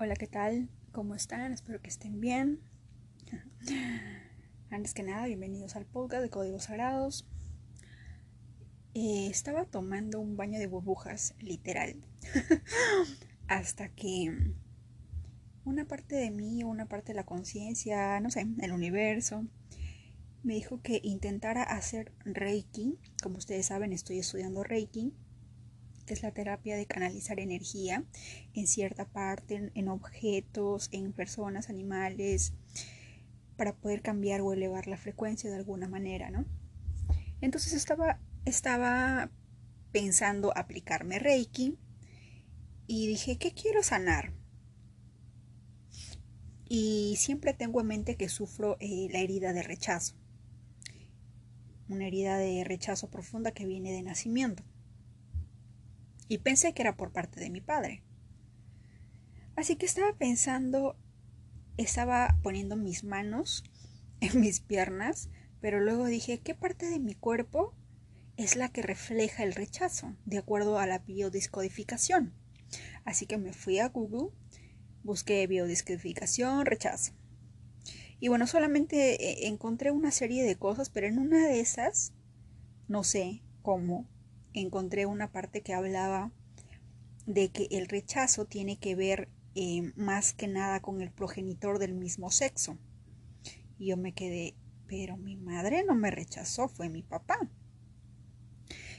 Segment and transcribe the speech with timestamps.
[0.00, 0.68] Hola, ¿qué tal?
[0.92, 1.52] ¿Cómo están?
[1.52, 2.60] Espero que estén bien.
[4.70, 7.26] Antes que nada, bienvenidos al podcast de Códigos Sagrados.
[8.94, 11.96] Eh, estaba tomando un baño de burbujas, literal,
[13.48, 14.52] hasta que
[15.64, 19.46] una parte de mí, una parte de la conciencia, no sé, el universo,
[20.44, 23.00] me dijo que intentara hacer Reiki.
[23.20, 25.12] Como ustedes saben, estoy estudiando Reiki
[26.14, 28.04] es la terapia de canalizar energía
[28.54, 32.52] en cierta parte, en, objetos, en personas, animales,
[33.56, 36.44] para poder cambiar o elevar la frecuencia de alguna manera, ¿no?
[37.40, 39.30] Entonces estaba, estaba
[39.92, 41.76] pensando aplicarme Reiki
[42.86, 44.32] y dije, ¿qué quiero sanar?
[46.68, 50.14] Y siempre tengo en mente que sufro eh, la herida de rechazo,
[51.88, 54.62] una herida de rechazo profunda que viene de nacimiento
[56.28, 58.02] y pensé que era por parte de mi padre.
[59.56, 60.96] Así que estaba pensando,
[61.76, 63.64] estaba poniendo mis manos
[64.20, 67.74] en mis piernas, pero luego dije, ¿qué parte de mi cuerpo
[68.36, 72.34] es la que refleja el rechazo, de acuerdo a la biodiscodificación?
[73.04, 74.30] Así que me fui a Google,
[75.02, 77.12] busqué biodiscodificación, rechazo.
[78.20, 82.12] Y bueno, solamente eh, encontré una serie de cosas, pero en una de esas,
[82.88, 84.08] no sé cómo,
[84.52, 86.32] encontré una parte que hablaba
[87.26, 91.94] de que el rechazo tiene que ver eh, más que nada con el progenitor del
[91.94, 92.78] mismo sexo.
[93.78, 94.54] Y yo me quedé,
[94.86, 97.38] pero mi madre no me rechazó, fue mi papá.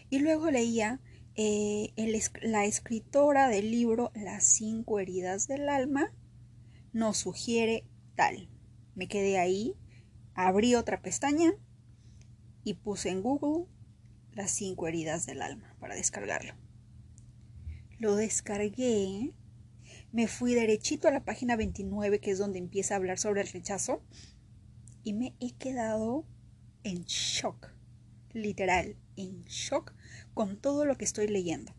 [0.09, 0.99] Y luego leía
[1.35, 1.93] eh,
[2.41, 6.13] la escritora del libro Las cinco heridas del alma
[6.93, 8.49] nos sugiere tal.
[8.95, 9.75] Me quedé ahí,
[10.33, 11.53] abrí otra pestaña
[12.63, 13.65] y puse en Google
[14.33, 16.53] las cinco heridas del alma para descargarlo.
[17.97, 19.33] Lo descargué,
[20.11, 23.47] me fui derechito a la página 29, que es donde empieza a hablar sobre el
[23.47, 24.01] rechazo,
[25.03, 26.25] y me he quedado
[26.83, 27.73] en shock,
[28.33, 29.93] literal, en shock
[30.33, 31.73] con todo lo que estoy leyendo.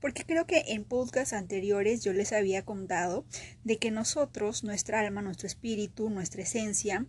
[0.00, 3.24] Porque creo que en podcasts anteriores yo les había contado
[3.64, 7.06] de que nosotros, nuestra alma, nuestro espíritu, nuestra esencia,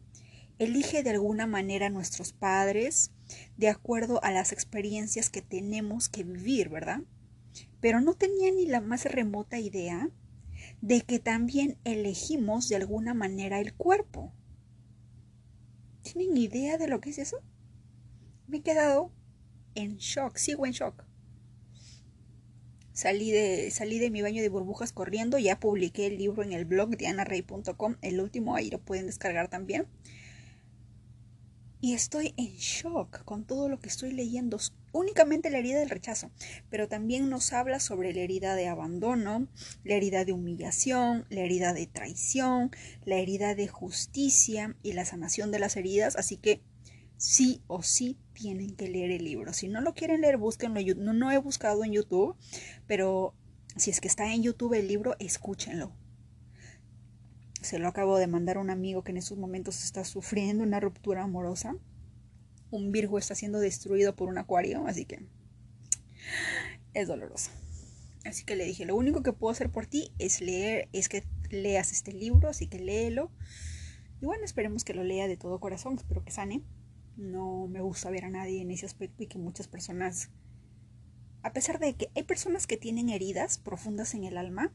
[0.57, 3.11] elige de alguna manera a nuestros padres
[3.57, 7.01] de acuerdo a las experiencias que tenemos que vivir, ¿verdad?
[7.79, 10.09] Pero no tenía ni la más remota idea
[10.81, 14.33] de que también elegimos de alguna manera el cuerpo.
[16.03, 17.37] ¿Tienen idea de lo que es eso?
[18.47, 19.11] Me he quedado
[19.75, 21.05] en shock, sigo en shock.
[22.93, 26.65] Salí de, salí de mi baño de burbujas corriendo, ya publiqué el libro en el
[26.65, 29.85] blog dianarey.com, el último ahí lo pueden descargar también.
[31.79, 34.57] Y estoy en shock con todo lo que estoy leyendo.
[34.93, 36.31] Únicamente la herida del rechazo,
[36.69, 39.47] pero también nos habla sobre la herida de abandono,
[39.83, 42.71] la herida de humillación, la herida de traición,
[43.05, 46.15] la herida de justicia y la sanación de las heridas.
[46.15, 46.61] Así que
[47.17, 49.53] sí o sí tienen que leer el libro.
[49.53, 50.81] Si no lo quieren leer, búsquenlo.
[50.95, 52.35] No, no he buscado en YouTube,
[52.87, 53.35] pero
[53.75, 55.91] si es que está en YouTube el libro, escúchenlo
[57.61, 60.79] se lo acabo de mandar a un amigo que en estos momentos está sufriendo una
[60.79, 61.75] ruptura amorosa.
[62.69, 65.25] Un Virgo está siendo destruido por un acuario, así que
[66.93, 67.51] es doloroso.
[68.25, 71.23] Así que le dije, lo único que puedo hacer por ti es leer, es que
[71.49, 73.31] leas este libro, así que léelo.
[74.21, 76.63] Y bueno, esperemos que lo lea de todo corazón, espero que sane.
[77.15, 80.29] No me gusta ver a nadie en ese aspecto y que muchas personas,
[81.41, 84.73] a pesar de que hay personas que tienen heridas profundas en el alma,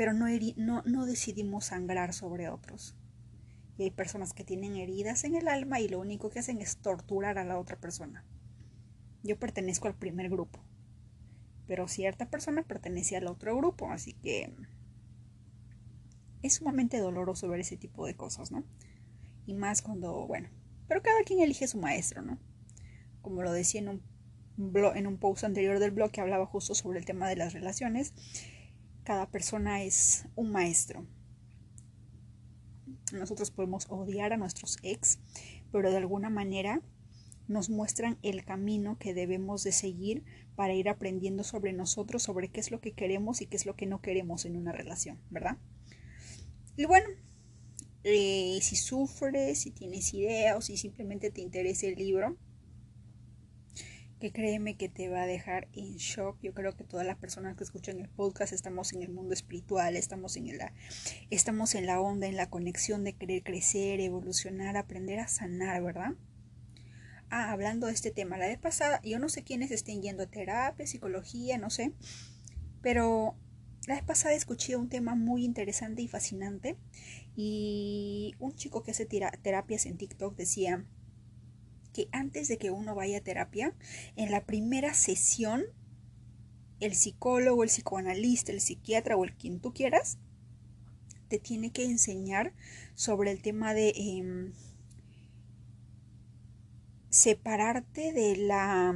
[0.00, 2.96] pero no, decidimos sangrar sobre otros.
[3.76, 6.78] Y hay personas que tienen heridas en el alma y lo único que hacen es
[6.78, 8.24] torturar a la otra persona.
[9.22, 10.64] Yo pertenezco al primer grupo,
[11.66, 14.56] pero cierta persona pertenece al otro grupo, así que
[16.40, 18.64] es sumamente doloroso ver ese tipo de cosas, ¿no?
[19.44, 20.48] Y más cuando, bueno,
[20.88, 22.38] pero cada quien elige su maestro, ¿no?
[23.20, 24.02] Como lo decía en un,
[24.96, 28.14] en un post anterior del blog que hablaba justo sobre el tema de las relaciones,
[29.10, 31.04] cada persona es un maestro.
[33.12, 35.18] Nosotros podemos odiar a nuestros ex,
[35.72, 36.80] pero de alguna manera
[37.48, 40.22] nos muestran el camino que debemos de seguir
[40.54, 43.74] para ir aprendiendo sobre nosotros, sobre qué es lo que queremos y qué es lo
[43.74, 45.58] que no queremos en una relación, ¿verdad?
[46.76, 47.08] Y bueno,
[48.04, 52.36] eh, si sufres, si tienes idea o si simplemente te interesa el libro,
[54.20, 56.38] que créeme que te va a dejar en shock.
[56.42, 59.96] Yo creo que todas las personas que escuchan el podcast estamos en el mundo espiritual,
[59.96, 60.72] estamos en la,
[61.30, 66.12] estamos en la onda, en la conexión de querer crecer, evolucionar, aprender a sanar, ¿verdad?
[67.30, 70.26] Ah, hablando de este tema, la vez pasada, yo no sé quiénes estén yendo a
[70.26, 71.92] terapia, psicología, no sé,
[72.82, 73.36] pero
[73.86, 76.76] La vez pasada escuché un tema muy interesante y fascinante
[77.34, 80.84] y un chico que hace terapias en TikTok decía
[82.12, 83.74] antes de que uno vaya a terapia,
[84.16, 85.64] en la primera sesión,
[86.80, 90.18] el psicólogo, el psicoanalista, el psiquiatra o el quien tú quieras,
[91.28, 92.52] te tiene que enseñar
[92.94, 94.52] sobre el tema de em,
[97.08, 98.94] separarte de la,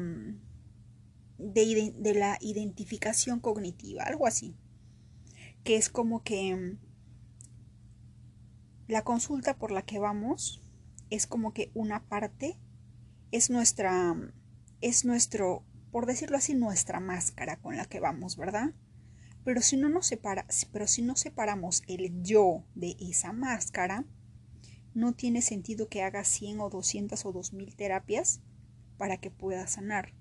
[1.38, 4.56] de, de la identificación cognitiva, algo así,
[5.62, 6.78] que es como que em,
[8.88, 10.60] la consulta por la que vamos
[11.10, 12.56] es como que una parte
[13.34, 14.14] es nuestra,
[14.80, 18.74] es nuestro, por decirlo así, nuestra máscara con la que vamos, ¿verdad?
[19.44, 24.04] Pero si no nos separa, pero si no separamos el yo de esa máscara,
[24.94, 28.40] no tiene sentido que haga 100 o 200 o 2000 terapias
[28.98, 30.14] para que pueda sanar.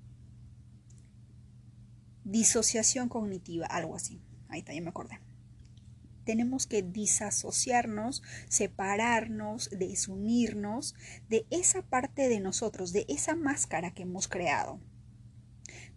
[2.23, 4.23] Disociación cognitiva, algo así.
[4.49, 5.19] Ahí está, ya me acordé
[6.23, 10.95] tenemos que disasociarnos, separarnos, desunirnos
[11.29, 14.79] de esa parte de nosotros, de esa máscara que hemos creado,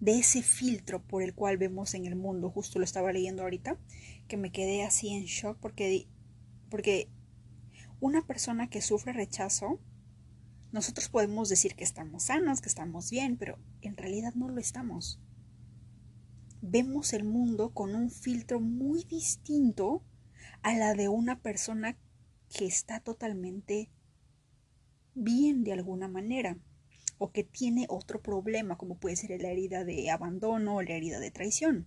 [0.01, 2.51] de ese filtro por el cual vemos en el mundo.
[2.51, 3.79] Justo lo estaba leyendo ahorita,
[4.29, 6.09] que me quedé así en shock porque,
[6.71, 7.09] porque
[8.01, 9.81] una persona que sufre rechazo,
[10.73, 15.21] nosotros podemos decir que estamos sanos, que estamos bien, pero en realidad no lo estamos.
[16.61, 20.03] Vemos el mundo con un filtro muy distinto
[20.63, 21.97] a la de una persona
[22.57, 23.91] que está totalmente
[25.15, 26.59] bien de alguna manera
[27.19, 31.19] o que tiene otro problema como puede ser la herida de abandono o la herida
[31.19, 31.87] de traición.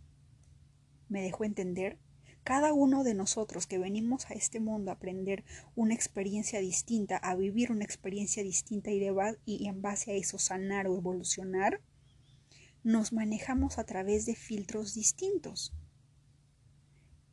[1.07, 1.97] ¿Me dejo entender?
[2.43, 5.43] Cada uno de nosotros que venimos a este mundo a aprender
[5.75, 9.05] una experiencia distinta, a vivir una experiencia distinta y,
[9.45, 11.81] y en base a eso sanar o evolucionar,
[12.83, 15.73] nos manejamos a través de filtros distintos.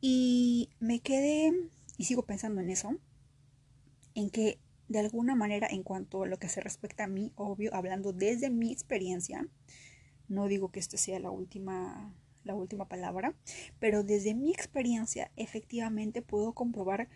[0.01, 1.51] Y me quedé,
[1.97, 2.95] y sigo pensando en eso,
[4.13, 7.73] en que de alguna manera en cuanto a lo que se respecta a mí, obvio,
[7.73, 9.47] hablando desde mi experiencia,
[10.27, 12.13] no digo que esto sea la última
[12.43, 13.35] la última palabra,
[13.79, 17.09] pero desde mi experiencia efectivamente puedo comprobar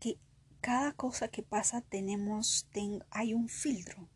[0.00, 0.16] que
[0.60, 2.68] cada cosa que pasa tenemos
[3.10, 4.08] hay un filtro.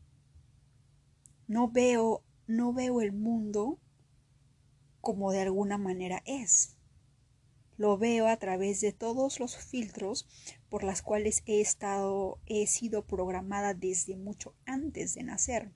[1.48, 3.78] No veo no veo el mundo
[5.00, 6.76] como de alguna manera es.
[7.82, 10.28] Lo veo a través de todos los filtros
[10.70, 15.72] por las cuales he estado, he sido programada desde mucho antes de nacer,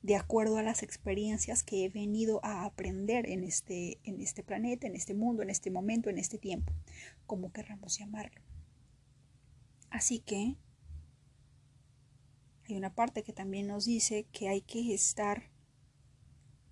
[0.00, 4.86] de acuerdo a las experiencias que he venido a aprender en este, en este planeta,
[4.86, 6.72] en este mundo, en este momento, en este tiempo,
[7.26, 8.40] como querramos llamarlo.
[9.90, 10.56] Así que
[12.70, 15.50] hay una parte que también nos dice que hay que estar,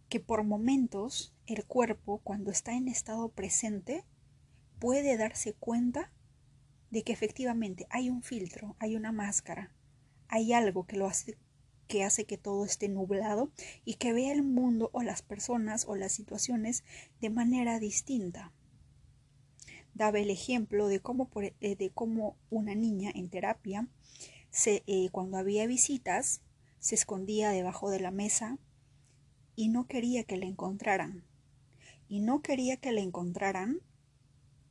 [0.08, 4.06] que por momentos el cuerpo, cuando está en estado presente,
[4.78, 6.12] puede darse cuenta
[6.90, 9.72] de que efectivamente hay un filtro, hay una máscara,
[10.28, 11.38] hay algo que lo hace
[11.86, 13.50] que hace que todo esté nublado
[13.84, 16.84] y que vea el mundo o las personas o las situaciones
[17.20, 18.52] de manera distinta.
[19.94, 23.88] Daba el ejemplo de cómo, por, eh, de cómo una niña en terapia,
[24.50, 26.42] se, eh, cuando había visitas,
[26.78, 28.58] se escondía debajo de la mesa
[29.54, 31.24] y no quería que la encontraran.
[32.08, 33.80] Y no quería que la encontraran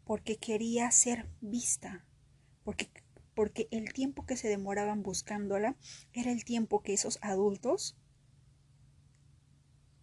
[0.05, 2.05] porque quería ser vista,
[2.63, 2.89] porque,
[3.33, 5.75] porque el tiempo que se demoraban buscándola
[6.13, 7.97] era el tiempo que esos adultos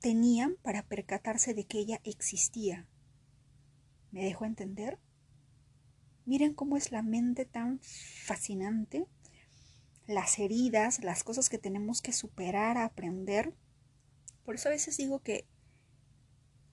[0.00, 2.88] tenían para percatarse de que ella existía.
[4.10, 4.98] ¿Me dejo entender?
[6.26, 9.06] Miren cómo es la mente tan fascinante,
[10.06, 13.54] las heridas, las cosas que tenemos que superar, aprender.
[14.44, 15.46] Por eso a veces digo que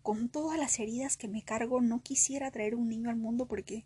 [0.10, 3.86] con todas las heridas que me cargo, no quisiera traer un niño al mundo porque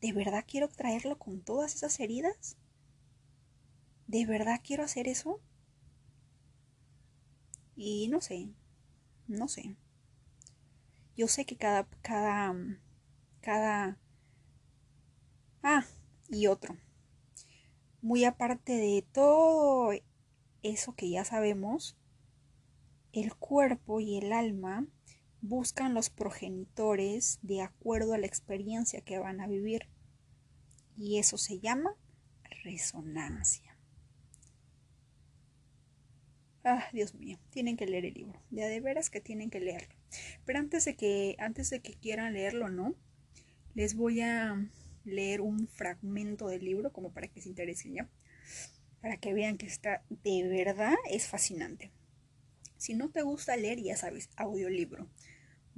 [0.00, 2.56] ¿de verdad quiero traerlo con todas esas heridas?
[4.06, 5.40] ¿De verdad quiero hacer eso?
[7.74, 8.50] Y no sé,
[9.26, 9.74] no sé.
[11.16, 12.54] Yo sé que cada, cada,
[13.40, 13.98] cada...
[15.64, 15.84] Ah,
[16.28, 16.76] y otro.
[18.00, 19.90] Muy aparte de todo
[20.62, 21.96] eso que ya sabemos,
[23.12, 24.86] el cuerpo y el alma
[25.40, 29.88] buscan los progenitores de acuerdo a la experiencia que van a vivir.
[30.96, 31.94] Y eso se llama
[32.64, 33.76] resonancia.
[36.64, 38.42] Ah, Dios mío, tienen que leer el libro.
[38.50, 39.94] Ya de veras que tienen que leerlo.
[40.44, 42.94] Pero antes de que, antes de que quieran leerlo, ¿no?
[43.74, 44.68] Les voy a
[45.04, 48.08] leer un fragmento del libro como para que se interesen ya.
[49.00, 51.92] Para que vean que está de verdad es fascinante.
[52.76, 55.08] Si no te gusta leer, ya sabes, audiolibro.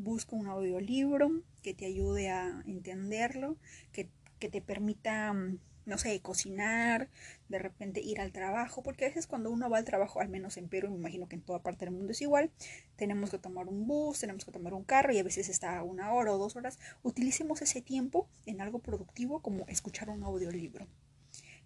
[0.03, 3.57] Busca un audiolibro que te ayude a entenderlo,
[3.93, 5.59] que, que te permita mm,
[5.91, 7.09] no sé, cocinar,
[7.49, 10.57] de repente ir al trabajo, porque a veces cuando uno va al trabajo, al menos
[10.57, 12.51] en Perú, me imagino que en toda parte del mundo es igual,
[12.97, 16.13] tenemos que tomar un bus, tenemos que tomar un carro y a veces está una
[16.13, 16.79] hora o dos horas.
[17.03, 20.87] Utilicemos ese tiempo en algo productivo como escuchar un audiolibro.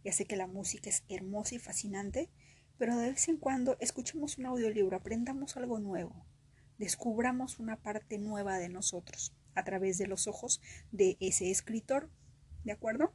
[0.05, 2.29] Ya sé que la música es hermosa y fascinante,
[2.79, 6.25] pero de vez en cuando escuchemos un audiolibro, aprendamos algo nuevo,
[6.79, 10.61] descubramos una parte nueva de nosotros a través de los ojos
[10.93, 12.11] de ese escritor,
[12.65, 13.13] ¿de acuerdo?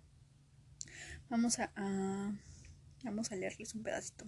[1.29, 1.71] Vamos a,
[3.03, 4.25] vamos a leerles un pedacito.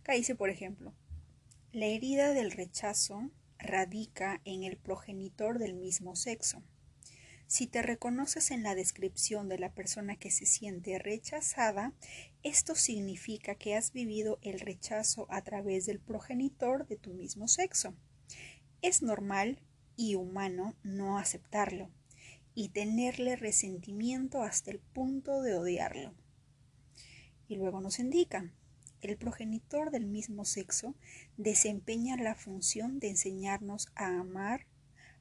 [0.00, 0.94] Acá dice, por ejemplo,
[1.72, 6.62] la herida del rechazo radica en el progenitor del mismo sexo.
[7.46, 11.94] Si te reconoces en la descripción de la persona que se siente rechazada,
[12.42, 17.94] esto significa que has vivido el rechazo a través del progenitor de tu mismo sexo.
[18.80, 19.58] Es normal
[19.96, 21.90] y humano no aceptarlo,
[22.54, 26.14] y tenerle resentimiento hasta el punto de odiarlo.
[27.48, 28.52] Y luego nos indica,
[29.00, 30.94] el progenitor del mismo sexo
[31.36, 34.66] desempeña la función de enseñarnos a amar,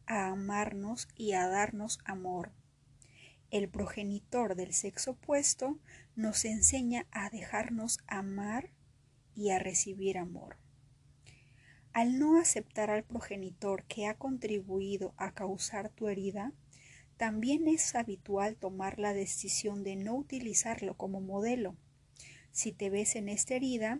[0.06, 2.52] a amarnos y a darnos amor.
[3.50, 5.80] El progenitor del sexo opuesto
[6.16, 8.72] nos enseña a dejarnos amar
[9.36, 10.58] y a recibir amor.
[11.98, 16.54] Al no aceptar al progenitor que ha contribuido a causar tu herida,
[17.18, 21.75] también es habitual tomar la decisión de no utilizarlo como modelo.
[22.51, 24.00] Si te ves en esta herida,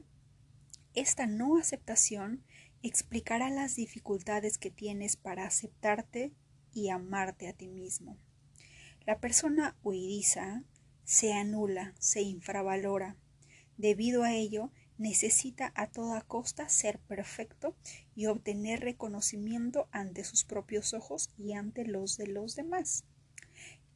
[0.94, 2.44] esta no aceptación
[2.84, 6.34] explicará las dificultades que tienes para aceptarte
[6.72, 8.16] y amarte a ti mismo.
[9.08, 10.63] La persona huidiza
[11.04, 13.16] se anula, se infravalora.
[13.75, 17.75] Debido a ello, necesita a toda costa ser perfecto
[18.16, 23.06] y obtener reconocimiento ante sus propios ojos y ante los de los demás.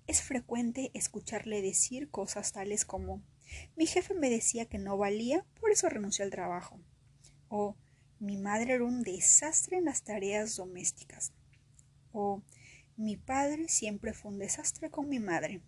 [0.07, 3.21] Es frecuente escucharle decir cosas tales como
[3.75, 6.79] mi jefe me decía que no valía, por eso renuncié al trabajo.
[7.49, 7.75] O
[8.19, 11.33] mi madre era un desastre en las tareas domésticas.
[12.11, 12.41] O
[12.97, 15.61] mi padre siempre fue un desastre con mi madre,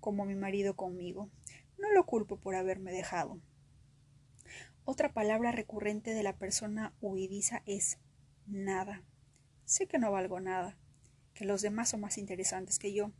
[0.00, 1.30] como mi marido conmigo.
[1.78, 3.40] No lo culpo por haberme dejado.
[4.88, 7.98] Otra palabra recurrente de la persona huidiza es
[8.46, 9.02] nada.
[9.64, 10.78] Sé que no valgo nada,
[11.34, 13.10] que los demás son más interesantes que yo.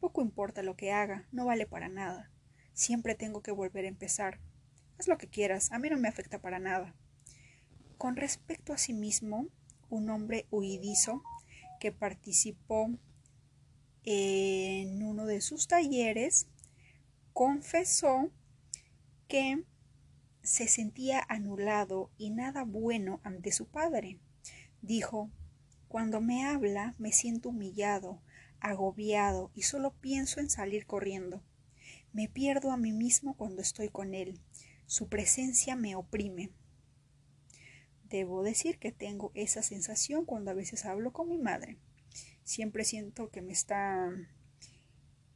[0.00, 2.32] Poco importa lo que haga, no vale para nada.
[2.72, 4.40] Siempre tengo que volver a empezar.
[4.98, 6.96] Haz lo que quieras, a mí no me afecta para nada.
[7.96, 9.46] Con respecto a sí mismo,
[9.90, 11.22] un hombre huidizo
[11.78, 12.90] que participó
[14.02, 16.48] en uno de sus talleres
[17.32, 18.32] confesó
[19.28, 19.62] que
[20.48, 24.18] se sentía anulado y nada bueno ante su padre.
[24.80, 25.30] Dijo
[25.88, 28.22] Cuando me habla me siento humillado,
[28.58, 31.42] agobiado y solo pienso en salir corriendo.
[32.14, 34.40] Me pierdo a mí mismo cuando estoy con él.
[34.86, 36.50] Su presencia me oprime.
[38.04, 41.76] Debo decir que tengo esa sensación cuando a veces hablo con mi madre.
[42.42, 44.10] Siempre siento que me está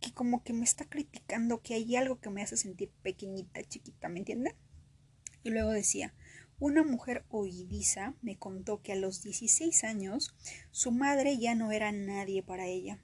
[0.01, 4.09] que como que me está criticando, que hay algo que me hace sentir pequeñita, chiquita,
[4.09, 4.57] ¿me entiende?
[5.43, 6.15] Y luego decía,
[6.59, 10.33] una mujer oidiza me contó que a los 16 años
[10.71, 13.01] su madre ya no era nadie para ella.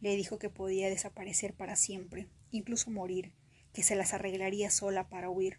[0.00, 3.32] Le dijo que podía desaparecer para siempre, incluso morir,
[3.72, 5.58] que se las arreglaría sola para huir.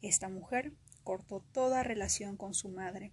[0.00, 0.72] Esta mujer
[1.04, 3.12] cortó toda relación con su madre.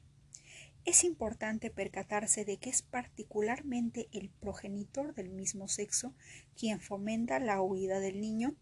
[0.86, 6.16] Es importante percatarse de que es particularmente el progenitor del mismo sexo
[6.56, 8.56] quien fomenta la huida del niño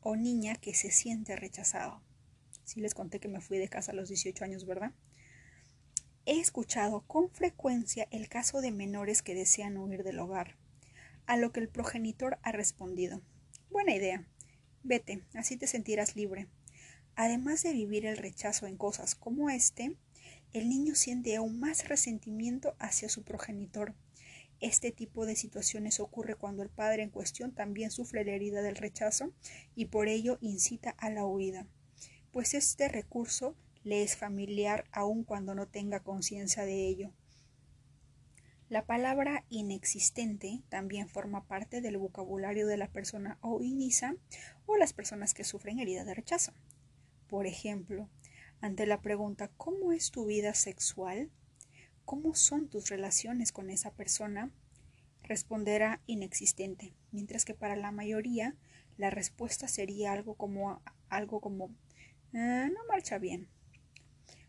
[0.00, 2.02] o niña que se siente rechazado.
[2.68, 4.92] Sí les conté que me fui de casa a los 18 años, ¿verdad?
[6.26, 10.58] He escuchado con frecuencia el caso de menores que desean huir del hogar,
[11.24, 13.22] a lo que el progenitor ha respondido.
[13.70, 14.28] Buena idea.
[14.82, 16.46] Vete, así te sentirás libre.
[17.16, 19.96] Además de vivir el rechazo en cosas como este,
[20.52, 23.94] el niño siente aún más resentimiento hacia su progenitor.
[24.60, 28.76] Este tipo de situaciones ocurre cuando el padre en cuestión también sufre la herida del
[28.76, 29.32] rechazo
[29.74, 31.66] y por ello incita a la huida
[32.38, 37.10] pues este recurso le es familiar aun cuando no tenga conciencia de ello.
[38.68, 44.14] La palabra inexistente también forma parte del vocabulario de la persona oidiza
[44.66, 46.52] o las personas que sufren herida de rechazo.
[47.26, 48.08] Por ejemplo,
[48.60, 51.32] ante la pregunta ¿cómo es tu vida sexual?
[52.04, 54.52] ¿Cómo son tus relaciones con esa persona?
[55.24, 58.54] responderá inexistente, mientras que para la mayoría
[58.96, 61.70] la respuesta sería algo como algo como
[62.34, 63.48] Ah, no marcha bien.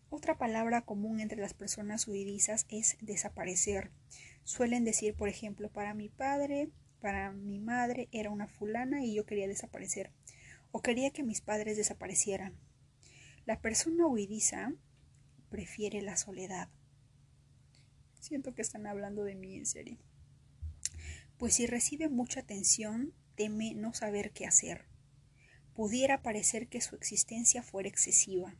[0.09, 3.91] Otra palabra común entre las personas huidizas es desaparecer.
[4.43, 9.25] Suelen decir, por ejemplo, para mi padre, para mi madre era una fulana y yo
[9.25, 10.11] quería desaparecer.
[10.71, 12.57] O quería que mis padres desaparecieran.
[13.45, 14.73] La persona huidiza
[15.49, 16.69] prefiere la soledad.
[18.19, 19.97] Siento que están hablando de mí en serio.
[21.37, 24.88] Pues si recibe mucha atención, teme no saber qué hacer.
[25.79, 28.53] Pudiera parecer que su existencia fuera excesiva.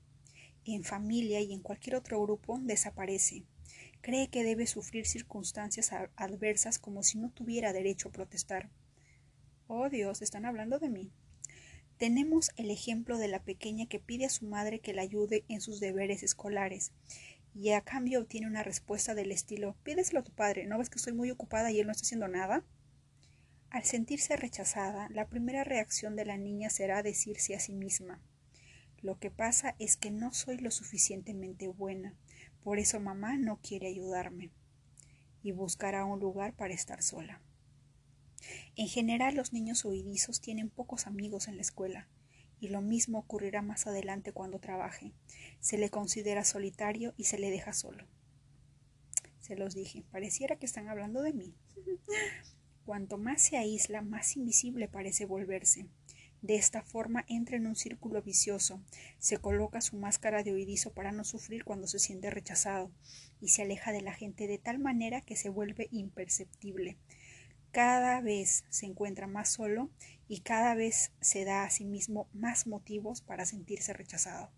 [0.64, 3.44] En familia y en cualquier otro grupo desaparece.
[4.00, 8.70] Cree que debe sufrir circunstancias adversas como si no tuviera derecho a protestar.
[9.68, 11.12] Oh Dios, están hablando de mí.
[11.98, 15.60] Tenemos el ejemplo de la pequeña que pide a su madre que la ayude en
[15.60, 16.94] sus deberes escolares
[17.54, 21.00] y a cambio obtiene una respuesta del estilo pídeselo a tu padre, ¿no ves que
[21.00, 22.64] estoy muy ocupada y él no está haciendo nada?
[23.72, 28.20] Al sentirse rechazada, la primera reacción de la niña será decirse a sí misma
[29.02, 32.16] Lo que pasa es que no soy lo suficientemente buena,
[32.64, 34.50] por eso mamá no quiere ayudarme,
[35.44, 37.42] y buscará un lugar para estar sola.
[38.76, 42.08] En general los niños huidizos tienen pocos amigos en la escuela,
[42.60, 45.14] y lo mismo ocurrirá más adelante cuando trabaje.
[45.60, 48.08] Se le considera solitario y se le deja solo.
[49.40, 51.54] Se los dije, pareciera que están hablando de mí.
[52.90, 55.86] Cuanto más se aísla, más invisible parece volverse.
[56.42, 58.82] De esta forma entra en un círculo vicioso,
[59.20, 62.92] se coloca su máscara de oidizo para no sufrir cuando se siente rechazado,
[63.40, 66.98] y se aleja de la gente de tal manera que se vuelve imperceptible.
[67.70, 69.92] Cada vez se encuentra más solo
[70.28, 74.50] y cada vez se da a sí mismo más motivos para sentirse rechazado.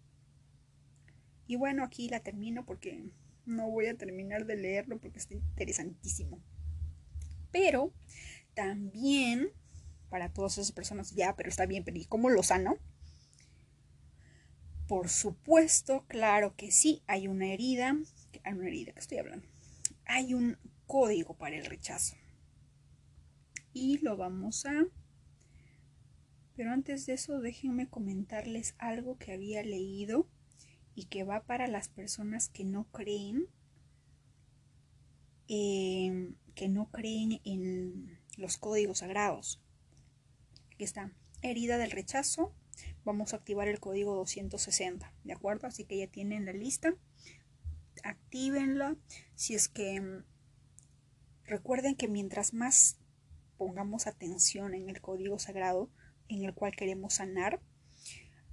[1.48, 3.04] Y bueno, aquí la termino porque
[3.46, 6.42] no voy a terminar de leerlo porque está interesantísimo.
[7.51, 7.93] Pero
[8.53, 9.50] también,
[10.10, 12.77] para todas esas personas, ya, pero está bien, pero ¿y cómo lo sano?
[14.88, 17.98] Por supuesto, claro que sí, hay una herida,
[18.43, 19.48] hay una herida que estoy hablando.
[20.05, 22.15] Hay un código para el rechazo.
[23.74, 24.86] Y lo vamos a
[26.62, 30.27] pero antes de eso, déjenme comentarles algo que había leído
[30.94, 33.48] y que va para las personas que no creen,
[35.48, 39.61] em, que no creen en los códigos sagrados.
[40.74, 41.11] Aquí está,
[41.42, 42.53] herida del rechazo.
[43.03, 45.68] Vamos a activar el código 260, ¿de acuerdo?
[45.68, 46.94] Así que ya tienen la lista.
[48.03, 48.96] Actívenla.
[49.35, 50.24] Si es que em,
[51.46, 52.98] recuerden que mientras más
[53.57, 55.90] pongamos atención en el código sagrado,
[56.29, 57.61] en el cual queremos sanar,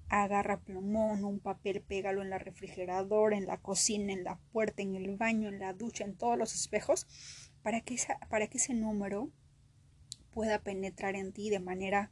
[0.08, 4.96] agarra plumón, un papel, pégalo en la refrigeradora, en la cocina, en la puerta, en
[4.96, 7.06] el baño, en la ducha, en todos los espejos,
[7.62, 7.96] para que,
[8.28, 9.30] para que ese número
[10.32, 12.10] pueda penetrar en ti de manera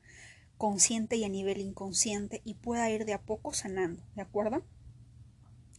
[0.59, 4.65] consciente y a nivel inconsciente y pueda ir de a poco sanando, ¿de acuerdo?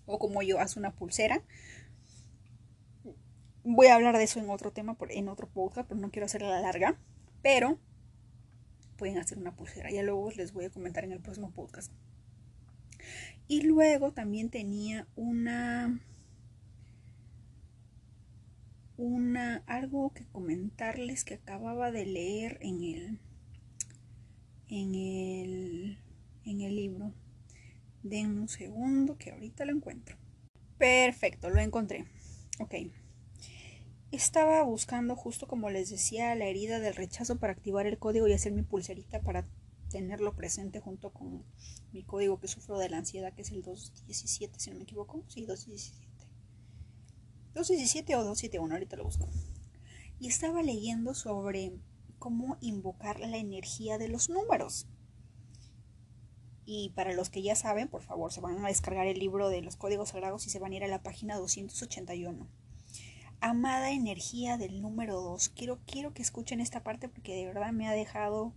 [0.06, 1.44] O como yo, haz una pulsera.
[3.64, 6.62] Voy a hablar de eso en otro tema, en otro podcast, pero no quiero hacerla
[6.62, 6.98] larga.
[7.42, 7.78] Pero
[8.98, 9.92] pueden hacer una pulsera.
[9.92, 11.92] Ya luego les voy a comentar en el próximo podcast.
[13.48, 16.00] Y luego también tenía una
[18.98, 23.20] una algo que comentarles que acababa de leer en el
[24.68, 25.98] en el
[26.46, 27.14] en el libro.
[28.04, 30.18] Den un segundo que ahorita lo encuentro.
[30.78, 32.06] Perfecto, lo encontré.
[32.60, 32.76] Ok.
[34.12, 38.34] Estaba buscando justo como les decía la herida del rechazo para activar el código y
[38.34, 39.46] hacer mi pulserita para
[39.90, 41.44] tenerlo presente junto con
[41.92, 45.24] mi código que sufro de la ansiedad que es el 217 si no me equivoco.
[45.28, 46.07] Sí, 217.
[47.58, 49.28] 217 o 271, ahorita lo busco.
[50.20, 51.74] Y estaba leyendo sobre
[52.20, 54.86] cómo invocar la energía de los números.
[56.66, 59.62] Y para los que ya saben, por favor, se van a descargar el libro de
[59.62, 62.48] los códigos sagrados y se van a ir a la página 281.
[63.40, 65.50] Amada energía del número 2.
[65.50, 68.54] Quiero, quiero que escuchen esta parte porque de verdad me ha dejado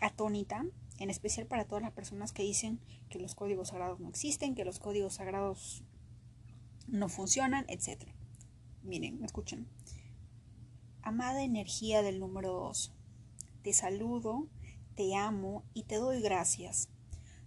[0.00, 0.64] atónita,
[0.98, 4.64] en especial para todas las personas que dicen que los códigos sagrados no existen, que
[4.64, 5.82] los códigos sagrados
[6.88, 8.04] no funcionan, etc.
[8.82, 9.68] Miren, escuchen.
[11.02, 12.92] Amada energía del número 2.
[13.62, 14.48] Te saludo,
[14.94, 16.88] te amo y te doy gracias.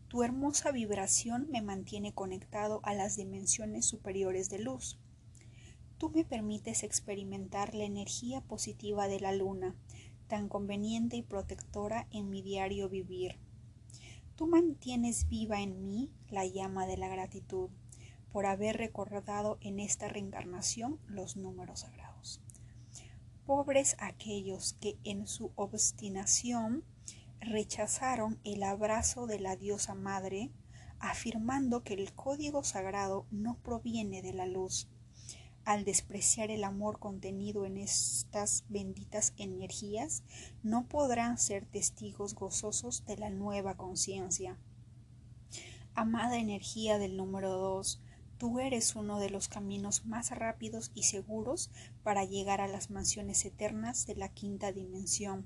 [0.08, 4.98] Tu hermosa vibración me mantiene conectado a las dimensiones superiores de luz
[6.02, 9.76] tú me permites experimentar la energía positiva de la luna,
[10.28, 13.36] tan conveniente y protectora en mi diario vivir.
[14.36, 17.70] Tú mantienes viva en mí la llama de la gratitud
[18.32, 22.42] por haber recordado en esta reencarnación los números sagrados.
[23.46, 26.84] Pobres aquellos que en su obstinación
[27.40, 30.52] rechazaron el abrazo de la diosa madre
[31.00, 34.88] afirmando que el código sagrado no proviene de la luz.
[35.66, 40.24] Al despreciar el amor contenido en estas benditas energías,
[40.64, 44.58] no podrán ser testigos gozosos de la nueva conciencia.
[45.94, 48.02] Amada energía del número 2,
[48.42, 51.70] tú eres uno de los caminos más rápidos y seguros
[52.02, 55.46] para llegar a las mansiones eternas de la quinta dimensión.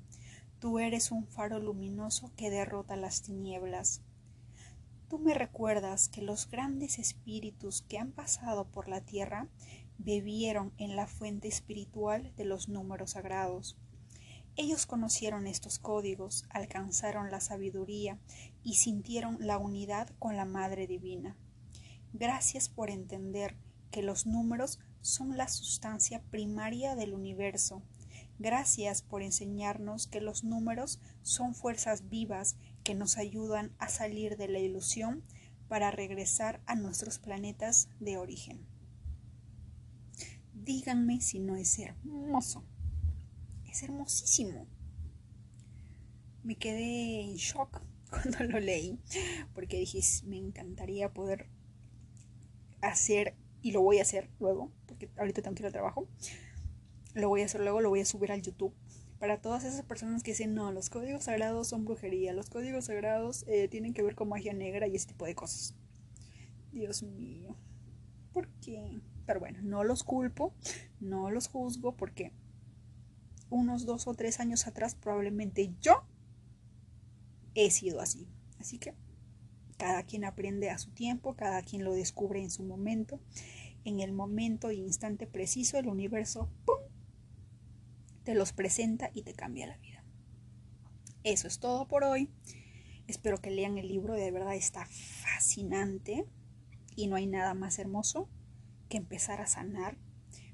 [0.59, 3.99] Tú eres un faro luminoso que derrota las tinieblas.
[5.09, 9.49] Tú me recuerdas que los grandes espíritus que han pasado por la tierra
[9.97, 13.77] bebieron en la fuente espiritual de los números sagrados.
[14.55, 18.19] Ellos conocieron estos códigos, alcanzaron la sabiduría
[18.63, 21.35] y sintieron la unidad con la Madre Divina.
[22.17, 23.57] Gracias por entender
[23.91, 27.81] que los números son la sustancia primaria del universo.
[28.39, 34.47] Gracias por enseñarnos que los números son fuerzas vivas que nos ayudan a salir de
[34.47, 35.23] la ilusión
[35.67, 38.65] para regresar a nuestros planetas de origen.
[40.53, 42.63] Díganme si no es hermoso.
[43.69, 44.67] Es hermosísimo.
[46.43, 49.01] Me quedé en shock cuando lo leí,
[49.53, 51.49] porque dije, me encantaría poder
[52.89, 56.07] hacer, y lo voy a hacer luego, porque ahorita tengo que ir al trabajo,
[57.13, 58.73] lo voy a hacer luego, lo voy a subir al YouTube.
[59.19, 63.45] Para todas esas personas que dicen, no, los códigos sagrados son brujería, los códigos sagrados
[63.47, 65.73] eh, tienen que ver con magia negra y ese tipo de cosas.
[66.73, 67.55] Dios mío,
[68.33, 68.99] ¿por qué?
[69.25, 70.53] Pero bueno, no los culpo,
[70.99, 72.33] no los juzgo porque
[73.49, 76.03] unos dos o tres años atrás probablemente yo
[77.53, 78.27] he sido así.
[78.59, 78.93] Así que
[79.77, 83.19] cada quien aprende a su tiempo, cada quien lo descubre en su momento.
[83.83, 86.49] En el momento e instante preciso, el universo
[88.23, 90.03] te los presenta y te cambia la vida.
[91.23, 92.29] Eso es todo por hoy.
[93.07, 96.25] Espero que lean el libro, de verdad está fascinante
[96.95, 98.29] y no hay nada más hermoso
[98.89, 99.97] que empezar a sanar,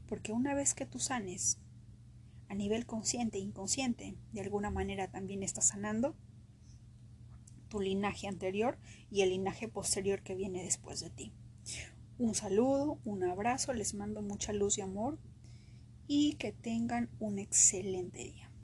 [0.08, 1.60] porque una vez que tú sanes
[2.50, 6.18] a nivel consciente e inconsciente, de alguna manera también estás sanando
[7.72, 8.78] tu linaje anterior
[9.10, 11.32] y el linaje posterior que viene después de ti.
[12.20, 15.18] Un saludo, un abrazo, les mando mucha luz y amor
[16.08, 18.51] y que tengan un excelente día.